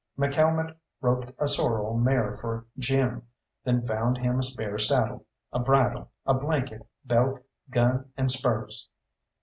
[0.17, 3.27] McCalmont roped a sorrel mare for Jim,
[3.63, 7.39] then found him a spare saddle, a bridle, a blanket, belt,
[7.69, 8.89] gun, and spurs.